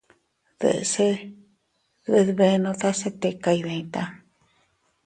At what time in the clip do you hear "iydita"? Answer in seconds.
3.57-4.01